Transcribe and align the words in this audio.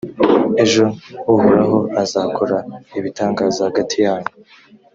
ejo 0.63 0.85
uhoraho 1.33 1.79
azakora 2.03 2.57
ibitangaza 2.97 3.59
hagati 3.67 3.95
yanyu.» 4.05 4.31